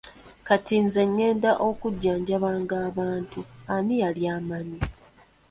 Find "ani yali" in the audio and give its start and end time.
3.75-4.23